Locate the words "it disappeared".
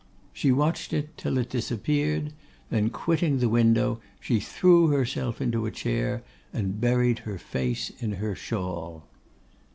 1.37-2.33